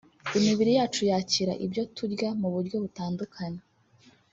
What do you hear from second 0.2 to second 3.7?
Imibiri yacu yakira ibyo turya mu buryo butandukanye